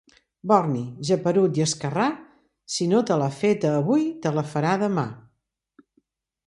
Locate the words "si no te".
2.77-3.19